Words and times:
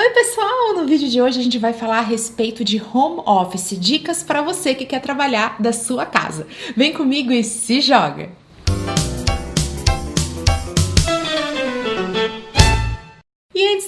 Oi, 0.00 0.10
pessoal! 0.10 0.76
No 0.76 0.86
vídeo 0.86 1.08
de 1.08 1.20
hoje 1.20 1.40
a 1.40 1.42
gente 1.42 1.58
vai 1.58 1.72
falar 1.72 1.98
a 1.98 2.02
respeito 2.02 2.62
de 2.62 2.80
home 2.80 3.20
office, 3.26 3.76
dicas 3.76 4.22
para 4.22 4.40
você 4.40 4.72
que 4.72 4.86
quer 4.86 5.00
trabalhar 5.00 5.60
da 5.60 5.72
sua 5.72 6.06
casa. 6.06 6.46
Vem 6.76 6.92
comigo 6.92 7.32
e 7.32 7.42
se 7.42 7.80
joga! 7.80 8.30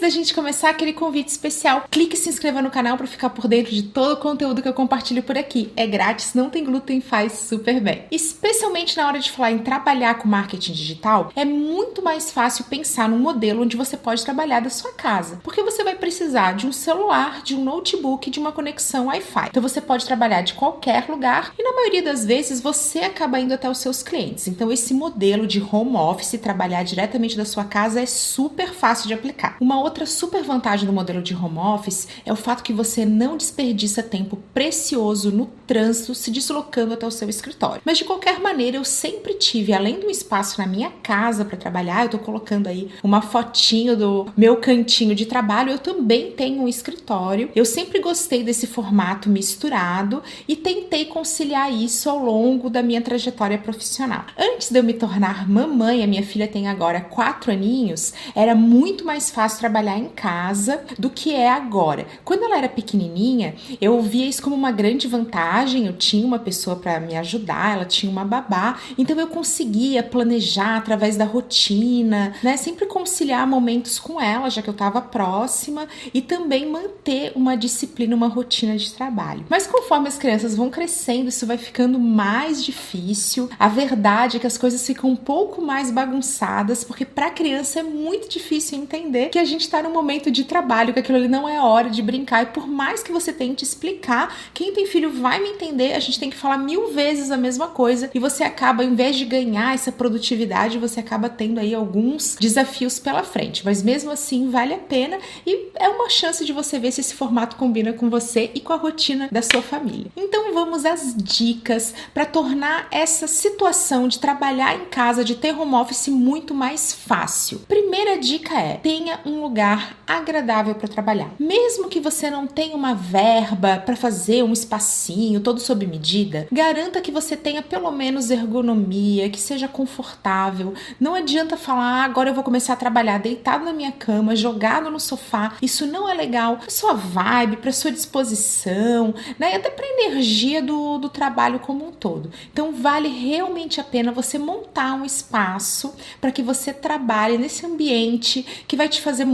Antes 0.01 0.15
da 0.15 0.19
gente 0.21 0.33
começar, 0.33 0.71
aquele 0.71 0.95
convite 0.95 1.29
especial, 1.29 1.85
clique 1.91 2.15
e 2.15 2.19
se 2.19 2.31
inscreva 2.31 2.63
no 2.63 2.71
canal 2.71 2.97
para 2.97 3.07
ficar 3.07 3.29
por 3.29 3.47
dentro 3.47 3.71
de 3.71 3.83
todo 3.83 4.15
o 4.15 4.17
conteúdo 4.17 4.63
que 4.63 4.69
eu 4.69 4.73
compartilho 4.73 5.23
por 5.23 5.37
aqui. 5.37 5.71
É 5.77 5.87
grátis, 5.87 6.33
não 6.33 6.49
tem 6.49 6.65
glúten, 6.65 7.03
faz 7.03 7.33
super 7.33 7.79
bem. 7.81 8.05
Especialmente 8.11 8.97
na 8.97 9.07
hora 9.07 9.19
de 9.19 9.31
falar 9.31 9.53
em 9.53 9.59
trabalhar 9.59 10.15
com 10.15 10.27
marketing 10.27 10.73
digital, 10.73 11.31
é 11.37 11.45
muito 11.45 12.03
mais 12.03 12.33
fácil 12.33 12.65
pensar 12.65 13.11
num 13.11 13.19
modelo 13.19 13.63
onde 13.63 13.77
você 13.77 13.95
pode 13.95 14.25
trabalhar 14.25 14.61
da 14.61 14.71
sua 14.71 14.93
casa, 14.93 15.39
porque 15.45 15.63
você 15.63 15.85
vai 15.85 15.95
precisar 15.95 16.53
de 16.53 16.67
um 16.67 16.73
celular, 16.73 17.43
de 17.43 17.55
um 17.55 17.63
notebook, 17.63 18.31
de 18.31 18.39
uma 18.39 18.53
conexão 18.53 19.07
Wi-Fi. 19.07 19.49
Então 19.51 19.63
você 19.63 19.83
pode 19.83 20.07
trabalhar 20.07 20.41
de 20.41 20.55
qualquer 20.55 21.11
lugar 21.11 21.53
e 21.59 21.63
na 21.63 21.75
maioria 21.75 22.03
das 22.03 22.25
vezes 22.25 22.61
você 22.63 23.01
acaba 23.01 23.39
indo 23.39 23.53
até 23.53 23.69
os 23.69 23.79
seus 23.79 24.03
clientes. 24.03 24.49
Então 24.49 24.73
esse 24.73 24.95
modelo 24.95 25.47
de 25.47 25.61
home 25.61 25.97
office, 25.97 26.41
trabalhar 26.41 26.85
diretamente 26.85 27.37
da 27.37 27.45
sua 27.45 27.65
casa 27.65 28.01
é 28.01 28.07
super 28.07 28.73
fácil 28.73 29.07
de 29.07 29.13
aplicar. 29.13 29.57
Uma 29.61 29.79
outra 29.79 29.90
super 30.07 30.43
vantagem 30.43 30.87
do 30.87 30.93
modelo 30.93 31.23
de 31.23 31.35
home 31.35 31.59
office 31.59 32.09
é 32.25 32.33
o 32.33 32.37
fato 32.37 32.63
que 32.63 32.73
você 32.73 33.05
não 33.05 33.37
desperdiça 33.37 34.03
tempo 34.03 34.39
precioso 34.53 35.31
no 35.31 35.47
trânsito 35.67 36.15
se 36.15 36.31
deslocando 36.31 36.95
até 36.95 37.07
o 37.07 37.11
seu 37.11 37.29
escritório. 37.29 37.83
Mas 37.85 37.99
de 37.99 38.05
qualquer 38.05 38.41
maneira, 38.41 38.77
eu 38.77 38.85
sempre 38.85 39.35
tive, 39.35 39.73
além 39.73 40.01
do 40.01 40.11
espaço 40.11 40.61
na 40.61 40.67
minha 40.67 40.91
casa 41.03 41.45
para 41.45 41.57
trabalhar, 41.57 42.05
eu 42.05 42.11
tô 42.11 42.19
colocando 42.19 42.67
aí 42.67 42.91
uma 43.03 43.23
fotinho 43.23 43.97
do 43.97 44.27
meu 44.37 44.57
cantinho 44.57 45.15
de 45.15 45.27
trabalho, 45.27 45.73
eu 45.73 45.79
também 45.79 46.33
tenho 46.33 46.63
um 46.63 46.69
escritório. 46.69 47.51
Eu 47.55 47.65
sempre 47.65 48.01
gostei 48.01 48.43
desse 48.43 48.67
formato 48.67 49.29
misturado 49.29 50.23
e 50.49 50.57
tentei 50.57 51.05
conciliar 51.05 51.73
isso 51.73 52.09
ao 52.09 52.19
longo 52.19 52.69
da 52.69 52.83
minha 52.83 53.01
trajetória 53.01 53.59
profissional. 53.59 54.25
Antes 54.39 54.71
de 54.71 54.79
eu 54.79 54.83
me 54.83 54.95
tornar 54.95 55.49
mamãe, 55.49 56.03
a 56.03 56.07
minha 56.07 56.23
filha 56.23 56.49
tem 56.49 56.69
agora 56.69 57.01
quatro 57.01 57.53
aninhos, 57.53 58.13
era 58.35 58.55
muito 58.55 59.05
mais 59.05 59.31
fácil 59.31 59.59
trabalhar 59.59 59.80
em 59.99 60.09
casa 60.09 60.83
do 60.99 61.11
que 61.11 61.35
é 61.35 61.51
agora. 61.51 62.07
Quando 62.25 62.45
ela 62.45 62.59
era 62.59 62.69
pequenininha, 62.69 63.55
eu 63.81 64.01
via 64.03 64.27
isso 64.27 64.43
como 64.43 64.57
uma 64.57 64.73
grande 64.73 65.07
vantagem. 65.07 65.87
Eu 65.87 65.93
tinha 65.95 66.27
uma 66.27 66.39
pessoa 66.39 66.77
para 66.77 67.01
me 67.01 67.17
ajudar, 67.17 67.75
ela 67.75 67.85
tinha 67.85 68.11
uma 68.11 68.25
babá, 68.25 68.79
então 68.99 69.19
eu 69.19 69.29
conseguia 69.29 70.03
planejar 70.03 70.77
através 70.77 71.17
da 71.17 71.25
rotina, 71.25 72.35
né? 72.43 72.57
Sempre 72.57 72.87
conciliar 72.87 73.47
momentos 73.47 73.99
com 73.99 74.21
ela, 74.21 74.51
já 74.51 74.63
que 74.63 74.69
eu 74.69 74.73
estava 74.73 75.01
próxima, 75.01 75.87
e 76.13 76.21
também 76.21 76.71
manter 76.71 77.33
uma 77.35 77.57
disciplina, 77.57 78.15
uma 78.15 78.29
rotina 78.29 78.77
de 78.77 78.93
trabalho. 78.93 79.45
Mas 79.49 79.67
conforme 79.67 80.09
as 80.09 80.19
crianças 80.19 80.55
vão 80.55 80.71
crescendo, 80.71 81.29
isso 81.29 81.47
vai 81.47 81.59
ficando 81.59 81.99
mais 81.99 82.65
difícil. 82.65 83.49
A 83.59 83.69
verdade 83.69 84.37
é 84.37 84.41
que 84.41 84.47
as 84.47 84.59
coisas 84.59 84.85
ficam 84.87 85.11
um 85.11 85.17
pouco 85.17 85.63
mais 85.63 85.91
bagunçadas, 85.91 86.85
porque 86.85 87.05
para 87.05 87.31
criança 87.31 87.81
é 87.81 87.83
muito 87.83 88.29
difícil 88.29 88.79
entender 88.79 89.29
que 89.31 89.39
a 89.39 89.45
gente 89.45 89.63
está 89.71 89.83
num 89.83 89.93
momento 89.93 90.31
de 90.31 90.45
trabalho, 90.45 90.93
que 90.93 90.99
aquilo 90.99 91.17
ali 91.17 91.29
não 91.29 91.49
é 91.49 91.61
hora 91.61 91.89
de 91.89 92.03
brincar. 92.03 92.43
E 92.43 92.47
por 92.47 92.67
mais 92.67 93.03
que 93.03 93.13
você 93.13 93.33
tente 93.33 93.65
explicar, 93.65 94.37
quem 94.53 94.73
tem 94.73 94.87
filho 94.87 95.11
vai 95.13 95.41
me 95.41 95.51
entender, 95.51 95.95
a 95.95 96.01
gente 96.01 96.19
tem 96.19 96.29
que 96.29 96.37
falar 96.37 96.59
mil 96.59 96.89
vezes 96.93 97.31
a 97.31 97.37
mesma 97.37 97.69
coisa. 97.69 98.11
E 98.13 98.19
você 98.19 98.43
acaba, 98.43 98.83
ao 98.83 98.89
invés 98.89 99.17
de 99.17 99.25
ganhar 99.25 99.75
essa 99.75 99.93
produtividade, 99.93 100.79
você 100.79 101.01
acaba 101.01 101.29
tendo 101.29 101.61
aí 101.61 101.75
alguns 101.75 102.37
desafios 102.39 102.99
pela 102.99 103.23
frente. 103.23 103.65
Mas 103.65 103.83
mesmo 103.83 104.11
assim, 104.11 104.51
vale 104.51 104.75
a 104.75 104.79
pena 104.79 105.19
e 105.47 105.71
é 105.77 105.89
uma 105.89 106.11
chance 106.11 106.45
de 106.45 106.53
você 106.53 106.79
ver 106.79 106.91
se 106.91 107.01
esse 107.01 107.15
formato 107.15 107.57
combina 107.57 107.93
com 107.93 108.11
você 108.11 108.51
e 108.55 108.61
com 108.61 108.73
a 108.73 108.77
rotina 108.77 109.29
da 109.31 109.43
sua 109.43 109.63
família. 109.63 110.11
Então 110.17 110.53
vamos 110.53 110.85
às 110.85 111.15
dicas 111.17 111.95
para 112.13 112.27
tornar 112.27 112.89
essa 112.91 113.27
situação 113.27 114.09
de 114.09 114.19
trabalhar 114.19 114.77
em 114.77 114.87
casa, 114.87 115.25
de 115.25 115.35
ter 115.35 115.57
home 115.57 115.75
office 115.75 116.09
muito 116.09 116.55
mais 116.55 116.93
fácil. 116.93 117.61
Primeira 117.69 118.19
dica 118.19 118.59
é: 118.59 118.75
tenha 118.75 119.21
um 119.25 119.41
lugar 119.41 119.60
agradável 120.07 120.75
para 120.75 120.89
trabalhar. 120.89 121.31
Mesmo 121.39 121.89
que 121.89 122.01
você 122.01 122.31
não 122.31 122.47
tenha 122.47 122.77
uma 122.77 122.95
verba 122.95 123.79
para 123.79 123.97
fazer 123.97 124.43
um 124.43 124.53
espacinho 124.53 125.41
todo 125.41 125.61
sob 125.61 125.87
medida, 125.87 126.47
garanta 126.51 127.01
que 127.01 127.13
você 127.13 127.37
tenha 127.37 127.63
pelo 127.63 127.91
menos 127.91 128.31
ergonomia, 128.31 129.29
que 129.31 129.41
seja 129.41 129.69
confortável. 129.69 130.75
Não 130.99 131.15
adianta 131.15 131.57
falar, 131.57 132.03
ah, 132.03 132.05
agora 132.05 132.31
eu 132.31 132.35
vou 132.35 132.45
começar 132.45 132.73
a 132.75 132.77
trabalhar 132.77 133.19
deitado 133.19 133.65
na 133.65 133.73
minha 133.73 133.93
cama, 133.93 134.37
jogado 134.37 134.91
no 134.91 135.01
sofá. 135.01 135.57
Isso 135.63 135.87
não 135.87 136.09
é 136.09 136.15
legal 136.15 136.57
para 136.57 136.71
sua 136.71 136.95
vibe, 136.95 137.57
para 137.59 137.73
sua 137.73 137.91
disposição, 137.91 139.15
né? 139.39 139.55
Até 139.55 139.71
para 139.71 139.87
energia 139.87 140.63
do, 140.63 140.99
do 140.99 141.09
trabalho 141.09 141.59
como 141.61 141.87
um 141.87 141.93
todo. 141.93 142.31
Então 142.53 142.73
vale 142.73 143.09
realmente 143.09 143.81
a 143.81 143.85
pena 143.85 144.13
você 144.13 144.39
montar 144.39 144.95
um 144.95 145.05
espaço 145.05 145.95
para 146.21 146.33
que 146.33 146.43
você 146.43 146.73
trabalhe 146.73 147.39
nesse 147.39 147.65
ambiente 147.67 148.45
que 148.67 148.77
vai 148.77 148.89
te 148.89 149.01
fazer 149.01 149.25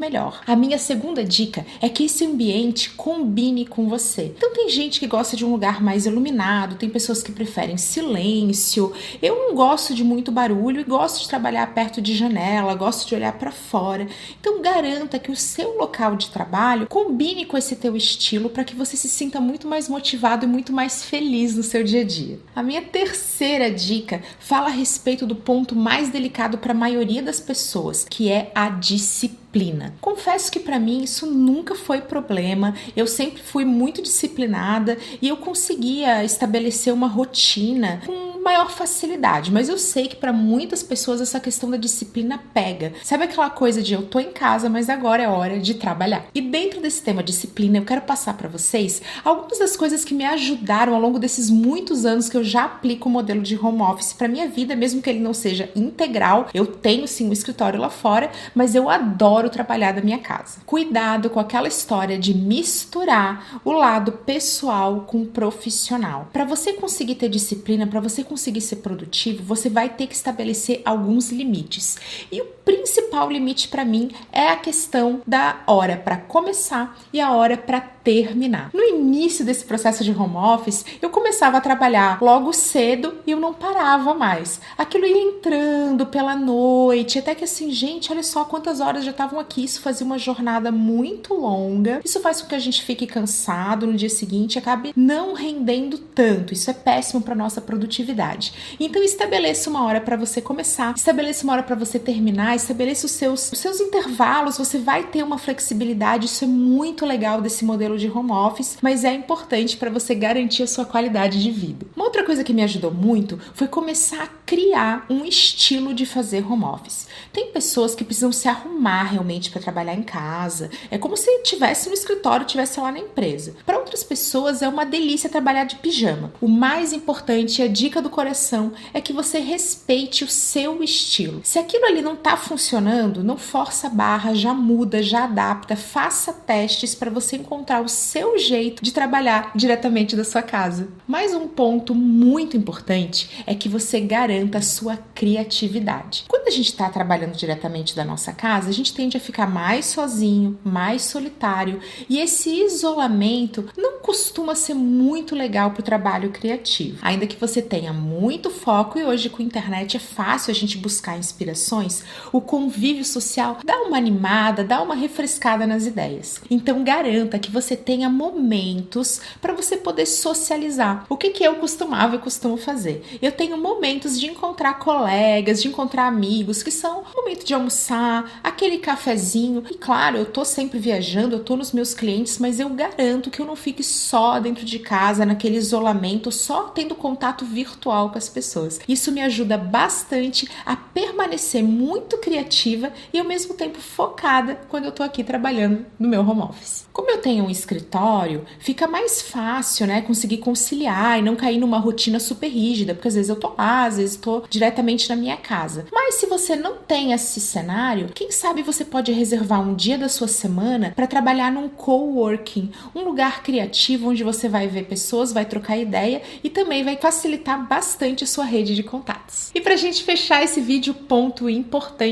melhor. 0.00 0.40
A 0.46 0.54
minha 0.54 0.78
segunda 0.78 1.24
dica 1.24 1.66
é 1.80 1.88
que 1.88 2.04
esse 2.04 2.24
ambiente 2.24 2.90
combine 2.90 3.66
com 3.66 3.88
você. 3.88 4.32
Então 4.36 4.52
tem 4.52 4.68
gente 4.68 5.00
que 5.00 5.06
gosta 5.06 5.36
de 5.36 5.44
um 5.44 5.50
lugar 5.50 5.82
mais 5.82 6.06
iluminado, 6.06 6.76
tem 6.76 6.88
pessoas 6.88 7.22
que 7.22 7.32
preferem 7.32 7.76
silêncio. 7.76 8.92
Eu 9.20 9.36
não 9.36 9.54
gosto 9.54 9.94
de 9.94 10.04
muito 10.04 10.30
barulho 10.30 10.80
e 10.80 10.84
gosto 10.84 11.22
de 11.22 11.28
trabalhar 11.28 11.74
perto 11.74 12.00
de 12.00 12.14
janela, 12.14 12.74
gosto 12.74 13.08
de 13.08 13.14
olhar 13.14 13.32
para 13.32 13.50
fora. 13.50 14.06
Então 14.40 14.62
garanta 14.62 15.18
que 15.18 15.30
o 15.30 15.36
seu 15.36 15.76
local 15.76 16.16
de 16.16 16.30
trabalho 16.30 16.86
combine 16.86 17.44
com 17.44 17.56
esse 17.56 17.76
teu 17.76 17.96
estilo 17.96 18.50
para 18.50 18.64
que 18.64 18.76
você 18.76 18.96
se 18.96 19.08
sinta 19.08 19.40
muito 19.40 19.66
mais 19.66 19.88
motivado 19.88 20.44
e 20.44 20.48
muito 20.48 20.72
mais 20.72 21.04
feliz 21.04 21.56
no 21.56 21.62
seu 21.62 21.82
dia 21.82 22.02
a 22.02 22.04
dia. 22.04 22.38
A 22.54 22.62
minha 22.62 22.82
terceira 22.82 23.70
dica 23.70 24.22
fala 24.38 24.66
a 24.66 24.70
respeito 24.70 25.26
do 25.26 25.34
ponto 25.34 25.74
mais 25.74 26.08
delicado 26.08 26.58
para 26.58 26.72
a 26.72 26.76
maioria 26.76 27.22
das 27.22 27.40
pessoas, 27.40 28.06
que 28.08 28.30
é 28.30 28.50
a 28.54 28.68
disciplina 28.68 29.47
disciplina. 29.48 29.94
Confesso 30.00 30.52
que 30.52 30.60
para 30.60 30.78
mim 30.78 31.02
isso 31.02 31.26
nunca 31.26 31.74
foi 31.74 32.00
problema. 32.00 32.74
Eu 32.96 33.06
sempre 33.06 33.42
fui 33.42 33.64
muito 33.64 34.02
disciplinada 34.02 34.96
e 35.20 35.28
eu 35.28 35.36
conseguia 35.36 36.24
estabelecer 36.24 36.92
uma 36.92 37.08
rotina 37.08 38.00
com 38.04 38.27
maior 38.48 38.70
facilidade, 38.70 39.52
mas 39.52 39.68
eu 39.68 39.76
sei 39.76 40.08
que 40.08 40.16
para 40.16 40.32
muitas 40.32 40.82
pessoas 40.82 41.20
essa 41.20 41.38
questão 41.38 41.70
da 41.70 41.76
disciplina 41.76 42.42
pega. 42.54 42.94
Sabe 43.02 43.24
aquela 43.24 43.50
coisa 43.50 43.82
de 43.82 43.92
eu 43.92 44.06
tô 44.06 44.18
em 44.18 44.32
casa, 44.32 44.70
mas 44.70 44.88
agora 44.88 45.22
é 45.22 45.28
hora 45.28 45.58
de 45.58 45.74
trabalhar. 45.74 46.24
E 46.34 46.40
dentro 46.40 46.80
desse 46.80 47.02
tema 47.02 47.22
disciplina, 47.22 47.76
eu 47.76 47.84
quero 47.84 48.00
passar 48.00 48.32
para 48.38 48.48
vocês 48.48 49.02
algumas 49.22 49.58
das 49.58 49.76
coisas 49.76 50.02
que 50.02 50.14
me 50.14 50.24
ajudaram 50.24 50.94
ao 50.94 51.00
longo 51.00 51.18
desses 51.18 51.50
muitos 51.50 52.06
anos 52.06 52.30
que 52.30 52.38
eu 52.38 52.42
já 52.42 52.64
aplico 52.64 53.06
o 53.06 53.12
modelo 53.12 53.42
de 53.42 53.54
home 53.54 53.82
office 53.82 54.14
para 54.14 54.26
minha 54.26 54.48
vida, 54.48 54.74
mesmo 54.74 55.02
que 55.02 55.10
ele 55.10 55.20
não 55.20 55.34
seja 55.34 55.70
integral. 55.76 56.48
Eu 56.54 56.64
tenho 56.64 57.06
sim 57.06 57.28
um 57.28 57.32
escritório 57.32 57.78
lá 57.78 57.90
fora, 57.90 58.30
mas 58.54 58.74
eu 58.74 58.88
adoro 58.88 59.50
trabalhar 59.50 59.92
da 59.92 60.00
minha 60.00 60.20
casa. 60.20 60.60
Cuidado 60.64 61.28
com 61.28 61.38
aquela 61.38 61.68
história 61.68 62.18
de 62.18 62.32
misturar 62.32 63.60
o 63.62 63.72
lado 63.72 64.12
pessoal 64.12 65.04
com 65.06 65.20
o 65.20 65.26
profissional. 65.26 66.30
Para 66.32 66.46
você 66.46 66.72
conseguir 66.72 67.16
ter 67.16 67.28
disciplina, 67.28 67.86
para 67.86 68.00
você 68.00 68.24
conseguir 68.24 68.37
conseguir 68.38 68.60
ser 68.60 68.76
produtivo, 68.76 69.42
você 69.42 69.68
vai 69.68 69.88
ter 69.88 70.06
que 70.06 70.14
estabelecer 70.14 70.80
alguns 70.84 71.32
limites. 71.32 71.98
E 72.30 72.40
o 72.40 72.44
principal 72.68 73.30
limite 73.30 73.66
para 73.66 73.82
mim 73.82 74.10
é 74.30 74.48
a 74.48 74.56
questão 74.56 75.22
da 75.26 75.62
hora 75.66 75.96
para 75.96 76.18
começar 76.18 76.98
e 77.10 77.18
a 77.18 77.32
hora 77.32 77.56
para 77.56 77.80
terminar. 77.80 78.70
No 78.72 78.82
início 78.82 79.44
desse 79.44 79.64
processo 79.66 80.02
de 80.02 80.10
home 80.10 80.36
office, 80.36 80.84
eu 81.00 81.10
começava 81.10 81.58
a 81.58 81.60
trabalhar 81.60 82.22
logo 82.22 82.52
cedo 82.52 83.16
e 83.26 83.32
eu 83.32 83.40
não 83.40 83.52
parava 83.52 84.14
mais. 84.14 84.60
Aquilo 84.78 85.04
ia 85.04 85.22
entrando 85.30 86.06
pela 86.06 86.34
noite, 86.34 87.18
até 87.18 87.34
que 87.34 87.44
assim, 87.44 87.70
gente, 87.70 88.10
olha 88.10 88.22
só 88.22 88.44
quantas 88.44 88.80
horas 88.80 89.04
já 89.04 89.10
estavam 89.10 89.38
aqui. 89.38 89.64
Isso 89.64 89.82
fazia 89.82 90.06
uma 90.06 90.18
jornada 90.18 90.70
muito 90.70 91.34
longa. 91.34 92.00
Isso 92.04 92.20
faz 92.20 92.40
com 92.40 92.48
que 92.48 92.54
a 92.54 92.58
gente 92.58 92.82
fique 92.82 93.06
cansado 93.06 93.86
no 93.86 93.94
dia 93.94 94.08
seguinte 94.08 94.54
e 94.54 94.58
acabe 94.58 94.92
não 94.96 95.34
rendendo 95.34 95.98
tanto. 95.98 96.54
Isso 96.54 96.70
é 96.70 96.74
péssimo 96.74 97.20
para 97.20 97.34
nossa 97.34 97.60
produtividade. 97.60 98.76
Então 98.80 99.02
estabeleça 99.02 99.68
uma 99.68 99.84
hora 99.84 100.00
para 100.00 100.16
você 100.16 100.40
começar, 100.40 100.94
estabeleça 100.96 101.44
uma 101.44 101.52
hora 101.52 101.62
para 101.62 101.76
você 101.76 101.98
terminar, 101.98 102.56
estabeleça 102.58 103.06
os 103.06 103.12
seus, 103.12 103.50
os 103.50 103.58
seus 103.58 103.80
intervalos, 103.80 104.58
você 104.58 104.78
vai 104.78 105.04
ter 105.04 105.22
uma 105.22 105.38
flexibilidade. 105.38 106.26
Isso 106.26 106.44
é 106.44 106.46
muito 106.46 107.06
legal 107.06 107.40
desse 107.40 107.64
modelo 107.64 107.98
de 107.98 108.08
home 108.08 108.32
office, 108.32 108.78
mas 108.82 109.04
é 109.04 109.12
importante 109.12 109.76
para 109.76 109.90
você 109.90 110.14
garantir 110.14 110.62
a 110.62 110.66
sua 110.66 110.84
qualidade 110.84 111.42
de 111.42 111.50
vida. 111.50 111.86
Uma 111.96 112.04
outra 112.04 112.24
coisa 112.24 112.44
que 112.44 112.52
me 112.52 112.62
ajudou 112.62 112.90
muito 112.90 113.38
foi 113.54 113.68
começar 113.68 114.22
a 114.22 114.28
criar 114.44 115.06
um 115.08 115.24
estilo 115.24 115.94
de 115.94 116.06
fazer 116.06 116.44
home 116.44 116.64
office. 116.64 117.06
Tem 117.32 117.52
pessoas 117.52 117.94
que 117.94 118.04
precisam 118.04 118.32
se 118.32 118.48
arrumar 118.48 119.04
realmente 119.04 119.50
para 119.50 119.60
trabalhar 119.60 119.94
em 119.94 120.02
casa. 120.02 120.70
É 120.90 120.98
como 120.98 121.16
se 121.16 121.42
tivesse 121.42 121.88
no 121.88 121.94
escritório, 121.94 122.46
tivesse 122.46 122.80
lá 122.80 122.90
na 122.90 122.98
empresa. 122.98 123.54
Para 123.64 123.78
outras 123.78 124.02
pessoas 124.02 124.62
é 124.62 124.68
uma 124.68 124.84
delícia 124.84 125.30
trabalhar 125.30 125.64
de 125.64 125.76
pijama. 125.76 126.32
O 126.40 126.48
mais 126.48 126.92
importante, 126.92 127.62
a 127.62 127.68
dica 127.68 128.00
do 128.00 128.10
coração, 128.10 128.72
é 128.92 129.00
que 129.00 129.12
você 129.12 129.38
respeite 129.38 130.24
o 130.24 130.28
seu 130.28 130.82
estilo. 130.82 131.40
Se 131.44 131.58
aquilo 131.58 131.86
ali 131.86 132.02
não 132.02 132.14
está 132.14 132.36
funcionando, 132.48 133.22
não 133.22 133.36
força 133.36 133.88
a 133.88 133.90
barra, 133.90 134.34
já 134.34 134.54
muda, 134.54 135.02
já 135.02 135.24
adapta, 135.24 135.76
faça 135.76 136.32
testes 136.32 136.94
para 136.94 137.10
você 137.10 137.36
encontrar 137.36 137.82
o 137.82 137.88
seu 137.88 138.38
jeito 138.38 138.82
de 138.82 138.90
trabalhar 138.90 139.52
diretamente 139.54 140.16
da 140.16 140.24
sua 140.24 140.40
casa. 140.40 140.88
Mais 141.06 141.34
um 141.34 141.46
ponto 141.46 141.94
muito 141.94 142.56
importante 142.56 143.44
é 143.46 143.54
que 143.54 143.68
você 143.68 144.00
garanta 144.00 144.58
a 144.58 144.62
sua 144.62 144.96
criatividade. 145.14 146.24
Quando 146.26 146.48
a 146.48 146.50
gente 146.50 146.70
está 146.70 146.88
trabalhando 146.88 147.36
diretamente 147.36 147.94
da 147.94 148.04
nossa 148.04 148.32
casa, 148.32 148.70
a 148.70 148.72
gente 148.72 148.94
tende 148.94 149.18
a 149.18 149.20
ficar 149.20 149.46
mais 149.46 149.84
sozinho, 149.84 150.58
mais 150.64 151.02
solitário 151.02 151.80
e 152.08 152.18
esse 152.18 152.48
isolamento 152.64 153.68
não 153.76 154.00
costuma 154.00 154.54
ser 154.54 154.74
muito 154.74 155.34
legal 155.34 155.72
para 155.72 155.80
o 155.80 155.84
trabalho 155.84 156.30
criativo. 156.30 156.98
Ainda 157.02 157.26
que 157.26 157.36
você 157.36 157.60
tenha 157.60 157.92
muito 157.92 158.48
foco 158.48 158.98
e 158.98 159.04
hoje 159.04 159.28
com 159.28 159.42
a 159.42 159.44
internet 159.44 159.98
é 159.98 160.00
fácil 160.00 160.50
a 160.50 160.54
gente 160.54 160.78
buscar 160.78 161.18
inspirações, 161.18 162.02
o 162.38 162.40
convívio 162.40 163.04
social 163.04 163.58
dá 163.64 163.76
uma 163.82 163.96
animada, 163.96 164.62
dá 164.62 164.80
uma 164.80 164.94
refrescada 164.94 165.66
nas 165.66 165.86
ideias. 165.86 166.40
Então 166.48 166.84
garanta 166.84 167.36
que 167.36 167.50
você 167.50 167.76
tenha 167.76 168.08
momentos 168.08 169.20
para 169.40 169.52
você 169.52 169.76
poder 169.76 170.06
socializar. 170.06 171.04
O 171.08 171.16
que, 171.16 171.30
que 171.30 171.42
eu 171.42 171.56
costumava 171.56 172.14
e 172.14 172.20
costumo 172.20 172.56
fazer? 172.56 173.04
Eu 173.20 173.32
tenho 173.32 173.58
momentos 173.58 174.20
de 174.20 174.26
encontrar 174.26 174.74
colegas, 174.74 175.60
de 175.60 175.66
encontrar 175.66 176.06
amigos, 176.06 176.62
que 176.62 176.70
são 176.70 177.02
momento 177.16 177.44
de 177.44 177.54
almoçar, 177.54 178.40
aquele 178.44 178.78
cafezinho. 178.78 179.64
E 179.68 179.74
claro, 179.74 180.18
eu 180.18 180.26
tô 180.26 180.44
sempre 180.44 180.78
viajando, 180.78 181.34
eu 181.34 181.42
tô 181.42 181.56
nos 181.56 181.72
meus 181.72 181.92
clientes, 181.92 182.38
mas 182.38 182.60
eu 182.60 182.68
garanto 182.68 183.32
que 183.32 183.40
eu 183.40 183.46
não 183.46 183.56
fique 183.56 183.82
só 183.82 184.38
dentro 184.38 184.64
de 184.64 184.78
casa, 184.78 185.26
naquele 185.26 185.56
isolamento, 185.56 186.30
só 186.30 186.68
tendo 186.68 186.94
contato 186.94 187.44
virtual 187.44 188.10
com 188.10 188.18
as 188.18 188.28
pessoas. 188.28 188.78
Isso 188.86 189.10
me 189.10 189.22
ajuda 189.22 189.58
bastante 189.58 190.48
a 190.64 190.76
permanecer 190.76 191.64
muito 191.64 192.17
criativa 192.18 192.92
e 193.12 193.18
ao 193.18 193.24
mesmo 193.24 193.54
tempo 193.54 193.78
focada 193.78 194.60
quando 194.68 194.84
eu 194.84 194.92
tô 194.92 195.02
aqui 195.02 195.24
trabalhando 195.24 195.86
no 195.98 196.08
meu 196.08 196.20
home 196.20 196.42
office. 196.42 196.86
Como 196.92 197.10
eu 197.10 197.18
tenho 197.18 197.44
um 197.44 197.50
escritório, 197.50 198.44
fica 198.58 198.86
mais 198.86 199.22
fácil, 199.22 199.86
né, 199.86 200.02
conseguir 200.02 200.38
conciliar 200.38 201.18
e 201.18 201.22
não 201.22 201.36
cair 201.36 201.58
numa 201.58 201.78
rotina 201.78 202.18
super 202.18 202.48
rígida, 202.48 202.94
porque 202.94 203.08
às 203.08 203.14
vezes 203.14 203.28
eu 203.28 203.36
tô 203.36 203.54
lá, 203.56 203.84
às 203.84 203.96
vezes 203.98 204.16
tô 204.16 204.42
diretamente 204.50 205.08
na 205.08 205.16
minha 205.16 205.36
casa. 205.36 205.86
Mas 205.92 206.16
se 206.16 206.26
você 206.26 206.56
não 206.56 206.76
tem 206.76 207.12
esse 207.12 207.40
cenário, 207.40 208.10
quem 208.14 208.30
sabe 208.30 208.62
você 208.62 208.84
pode 208.84 209.12
reservar 209.12 209.60
um 209.60 209.74
dia 209.74 209.96
da 209.96 210.08
sua 210.08 210.28
semana 210.28 210.92
para 210.94 211.06
trabalhar 211.06 211.52
num 211.52 211.68
coworking, 211.68 212.70
um 212.94 213.02
lugar 213.04 213.42
criativo 213.42 214.10
onde 214.10 214.24
você 214.24 214.48
vai 214.48 214.66
ver 214.66 214.86
pessoas, 214.86 215.32
vai 215.32 215.44
trocar 215.44 215.76
ideia 215.76 216.22
e 216.42 216.50
também 216.50 216.82
vai 216.82 216.96
facilitar 216.96 217.66
bastante 217.66 218.24
a 218.24 218.26
sua 218.26 218.44
rede 218.44 218.74
de 218.74 218.82
contatos. 218.82 219.50
E 219.54 219.60
para 219.60 219.74
a 219.74 219.76
gente 219.76 220.02
fechar 220.02 220.42
esse 220.42 220.60
vídeo, 220.60 220.94
ponto 220.94 221.48
importante: 221.48 222.07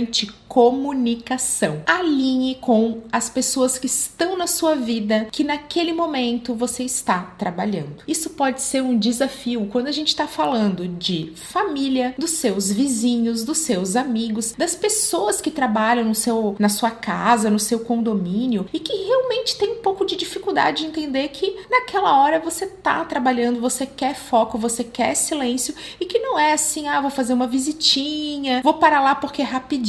comunicação. 0.57 1.83
Alinhe 1.87 2.55
com 2.55 3.03
as 3.13 3.29
pessoas 3.29 3.79
que 3.79 3.87
estão 3.87 4.39
na 4.39 4.47
sua 4.47 4.75
vida, 4.75 5.29
que 5.31 5.45
naquele 5.45 5.93
momento 5.93 6.55
você 6.55 6.83
está 6.83 7.35
trabalhando. 7.37 8.03
Isso 8.09 8.31
pode 8.31 8.63
ser 8.63 8.83
um 8.83 8.99
desafio 8.99 9.69
quando 9.71 9.89
a 9.89 9.93
gente 9.93 10.09
está 10.09 10.27
falando 10.27 10.89
de 10.89 11.33
família, 11.37 12.15
dos 12.17 12.31
seus 12.31 12.73
vizinhos, 12.73 13.45
dos 13.45 13.59
seus 13.59 13.97
amigos, 13.97 14.53
das 14.53 14.75
pessoas 14.75 15.41
que 15.41 15.51
trabalham 15.51 16.07
no 16.07 16.15
seu, 16.15 16.57
na 16.59 16.69
sua 16.69 16.91
casa, 16.91 17.51
no 17.51 17.59
seu 17.59 17.81
condomínio 17.81 18.67
e 18.73 18.79
que 18.79 18.95
realmente 18.95 19.59
tem 19.59 19.73
um 19.73 19.83
pouco 19.83 20.07
de 20.07 20.17
dificuldade 20.17 20.83
de 20.83 20.87
entender 20.87 21.29
que 21.29 21.57
naquela 21.71 22.19
hora 22.21 22.41
você 22.41 22.65
está 22.65 23.05
trabalhando, 23.05 23.61
você 23.61 23.87
quer 23.87 24.15
foco, 24.15 24.59
você 24.59 24.83
quer 24.83 25.15
silêncio 25.15 25.75
e 26.01 26.07
que 26.07 26.19
não 26.19 26.39
é 26.39 26.53
assim, 26.53 26.89
ah, 26.89 27.01
vou 27.01 27.11
fazer 27.11 27.35
uma 27.35 27.47
visitinha, 27.47 28.63
vou 28.63 28.75
parar 28.75 29.01
lá 29.01 29.15
porque 29.15 29.43
é 29.43 29.45
rapidinho. 29.45 29.86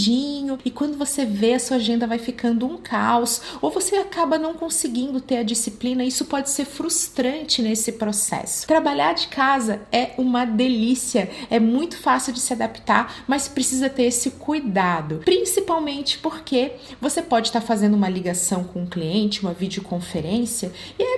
E 0.64 0.72
quando 0.72 0.98
você 0.98 1.26
vê, 1.26 1.54
a 1.54 1.60
sua 1.60 1.78
agenda 1.78 2.06
vai 2.06 2.20
ficando 2.20 2.66
um 2.66 2.78
caos, 2.78 3.42
ou 3.62 3.72
você 3.72 3.96
acaba 3.96 4.38
não 4.38 4.54
conseguindo 4.54 5.20
ter 5.20 5.38
a 5.38 5.44
disciplina, 5.44 6.04
isso 6.04 6.26
pode 6.26 6.50
ser 6.50 6.66
frustrante 6.66 7.62
nesse 7.62 7.94
processo. 7.94 8.68
Trabalhar 8.68 9.14
de 9.14 9.28
casa 9.28 9.82
é 9.92 10.12
uma 10.18 10.46
delícia, 10.46 11.30
é 11.50 11.60
muito 11.60 11.98
fácil 11.98 12.32
de 12.34 12.40
se 12.40 12.54
adaptar, 12.54 13.24
mas 13.28 13.48
precisa 13.48 13.90
ter 13.90 14.04
esse 14.04 14.32
cuidado, 14.32 15.22
principalmente 15.26 16.20
porque 16.20 16.74
você 17.02 17.22
pode 17.22 17.48
estar 17.48 17.62
fazendo 17.62 17.96
uma 17.96 18.10
ligação 18.10 18.64
com 18.64 18.84
um 18.84 18.88
cliente, 18.88 19.42
uma 19.42 19.54
videoconferência, 19.54 20.72
e 21.00 21.04
é 21.04 21.17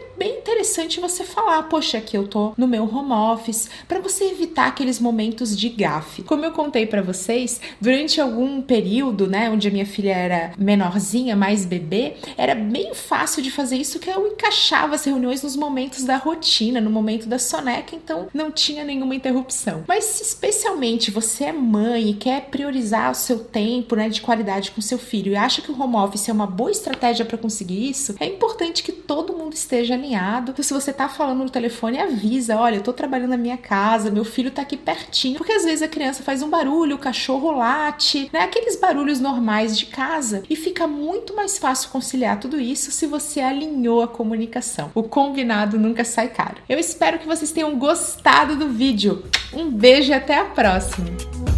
interessante 0.50 1.00
você 1.00 1.24
falar, 1.24 1.62
poxa, 1.64 2.00
aqui 2.00 2.18
eu 2.18 2.28
tô 2.28 2.54
no 2.58 2.68
meu 2.68 2.84
home 2.84 3.12
office, 3.12 3.70
para 3.88 4.00
você 4.00 4.26
evitar 4.26 4.68
aqueles 4.68 5.00
momentos 5.00 5.56
de 5.56 5.70
gafe. 5.70 6.24
Como 6.24 6.44
eu 6.44 6.52
contei 6.52 6.88
para 6.88 7.04
vocês, 7.04 7.62
durante 7.80 8.20
algum 8.20 8.60
período, 8.60 9.28
né, 9.28 9.50
onde 9.50 9.68
a 9.68 9.72
minha 9.72 9.86
filha 9.86 10.12
era 10.12 10.52
menorzinha, 10.58 11.36
mais 11.36 11.66
bebê, 11.66 12.16
era 12.36 12.56
bem 12.56 12.96
fácil 12.96 13.44
de 13.44 13.52
fazer 13.52 13.78
isso 13.78 14.00
que 14.00 14.10
eu 14.10 14.28
encaixava 14.28 14.96
as 14.96 15.06
reuniões 15.06 15.44
nos 15.44 15.56
momentos 15.56 16.04
da 16.04 16.18
rotina, 16.18 16.82
no 16.82 16.90
momento 16.90 17.28
da 17.28 17.38
soneca, 17.38 17.96
então 17.96 18.28
não 18.34 18.50
tinha 18.50 18.84
nenhuma 18.84 19.14
interrupção. 19.14 19.84
Mas 19.88 20.04
se 20.06 20.24
especialmente 20.24 21.12
você 21.12 21.46
é 21.46 21.54
mãe 21.54 22.10
e 22.10 22.14
quer 22.16 22.46
priorizar 22.50 23.12
o 23.12 23.16
seu 23.16 23.40
tempo, 23.40 23.96
né, 23.96 24.10
de 24.10 24.22
qualidade 24.22 24.72
com 24.72 24.82
seu 24.82 24.98
filho 24.98 25.32
e 25.32 25.36
acha 25.36 25.62
que 25.62 25.72
o 25.72 25.80
home 25.80 25.96
office 25.96 26.28
é 26.28 26.34
uma 26.34 26.48
boa 26.48 26.72
estratégia 26.72 27.24
para 27.24 27.38
conseguir 27.38 27.88
isso, 27.88 28.16
é 28.20 28.26
importante 28.26 28.82
que 28.82 28.92
todo 28.92 29.34
mundo 29.34 29.54
esteja 29.54 29.94
alinhado. 29.94 30.39
Então, 30.42 30.64
se 30.64 30.74
você 30.74 30.94
tá 30.94 31.10
falando 31.10 31.44
no 31.44 31.50
telefone, 31.50 32.00
avisa, 32.00 32.58
olha, 32.58 32.76
eu 32.76 32.84
tô 32.84 32.94
trabalhando 32.94 33.32
na 33.32 33.38
minha 33.38 33.58
casa, 33.58 34.12
meu 34.12 34.24
filho 34.24 34.52
tá 34.52 34.62
aqui 34.62 34.78
pertinho, 34.78 35.38
porque 35.38 35.52
às 35.52 35.64
vezes 35.64 35.82
a 35.82 35.88
criança 35.88 36.24
faz 36.24 36.42
um 36.42 36.50
barulho, 36.50 36.96
o 36.96 37.00
cachorro 37.00 37.52
late, 37.52 38.30
né, 38.32 38.42
aqueles 38.42 38.76
barulhos 38.76 39.20
normais 39.20 39.78
de 39.78 39.88
casa 39.88 40.44
e 40.50 40.56
fica 40.56 40.88
muito 40.88 41.36
mais 41.36 41.58
fácil 41.58 41.90
conciliar 41.90 42.40
tudo 42.40 42.60
isso 42.60 42.92
se 42.92 43.06
você 43.06 43.40
alinhou 43.42 44.02
a 44.02 44.08
comunicação. 44.08 44.92
O 44.94 45.04
combinado 45.04 45.80
nunca 45.80 46.04
sai 46.04 46.30
caro. 46.30 46.58
Eu 46.68 46.80
espero 46.80 47.20
que 47.20 47.28
vocês 47.28 47.52
tenham 47.52 47.78
gostado 47.78 48.56
do 48.56 48.70
vídeo. 48.70 49.24
Um 49.54 49.70
beijo 49.70 50.12
e 50.12 50.14
até 50.14 50.38
a 50.38 50.46
próxima! 50.46 51.49